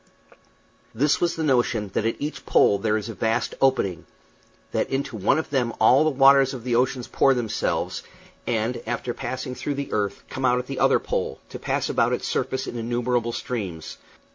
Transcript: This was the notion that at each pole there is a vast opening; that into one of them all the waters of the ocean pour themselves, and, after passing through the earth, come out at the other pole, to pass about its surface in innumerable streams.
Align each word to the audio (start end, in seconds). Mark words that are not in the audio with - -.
This 0.95 1.21
was 1.21 1.35
the 1.35 1.43
notion 1.43 1.89
that 1.93 2.07
at 2.07 2.15
each 2.17 2.43
pole 2.43 2.79
there 2.79 2.97
is 2.97 3.07
a 3.07 3.13
vast 3.13 3.53
opening; 3.61 4.07
that 4.71 4.89
into 4.89 5.15
one 5.15 5.37
of 5.37 5.51
them 5.51 5.73
all 5.79 6.03
the 6.03 6.09
waters 6.09 6.55
of 6.55 6.63
the 6.63 6.73
ocean 6.75 7.03
pour 7.11 7.35
themselves, 7.35 8.01
and, 8.47 8.81
after 8.87 9.13
passing 9.13 9.53
through 9.53 9.75
the 9.75 9.93
earth, 9.93 10.23
come 10.27 10.43
out 10.43 10.57
at 10.57 10.65
the 10.65 10.79
other 10.79 10.97
pole, 10.97 11.39
to 11.49 11.59
pass 11.59 11.87
about 11.87 12.13
its 12.13 12.27
surface 12.27 12.65
in 12.65 12.79
innumerable 12.79 13.31
streams. 13.31 13.97